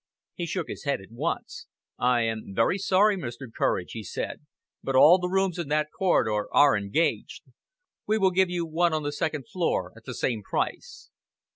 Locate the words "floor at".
9.47-10.05